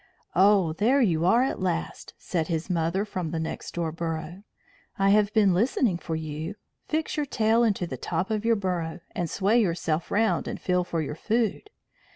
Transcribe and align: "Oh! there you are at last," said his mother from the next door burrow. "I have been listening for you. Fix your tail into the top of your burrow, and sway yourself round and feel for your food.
"Oh! 0.35 0.73
there 0.73 0.99
you 0.99 1.25
are 1.25 1.43
at 1.43 1.59
last," 1.61 2.15
said 2.17 2.47
his 2.47 2.71
mother 2.71 3.05
from 3.05 3.29
the 3.29 3.39
next 3.39 3.75
door 3.75 3.91
burrow. 3.91 4.41
"I 4.97 5.11
have 5.11 5.31
been 5.31 5.53
listening 5.53 5.99
for 5.99 6.15
you. 6.15 6.55
Fix 6.87 7.17
your 7.17 7.27
tail 7.27 7.63
into 7.63 7.85
the 7.85 7.97
top 7.97 8.31
of 8.31 8.43
your 8.43 8.55
burrow, 8.55 9.01
and 9.11 9.29
sway 9.29 9.61
yourself 9.61 10.09
round 10.09 10.47
and 10.47 10.59
feel 10.59 10.83
for 10.83 11.03
your 11.03 11.13
food. 11.13 11.69